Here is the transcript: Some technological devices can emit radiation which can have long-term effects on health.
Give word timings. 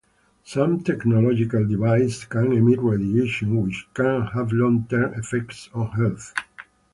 Some 0.43 0.79
technological 0.83 1.67
devices 1.67 2.25
can 2.25 2.53
emit 2.53 2.81
radiation 2.81 3.61
which 3.61 3.85
can 3.93 4.23
have 4.33 4.51
long-term 4.51 5.13
effects 5.13 5.69
on 5.75 5.89
health. 5.91 6.33